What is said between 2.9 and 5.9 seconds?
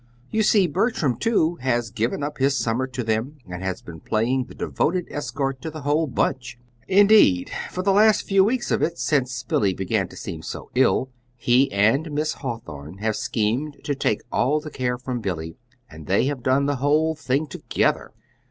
them, and has been playing the devoted escort to the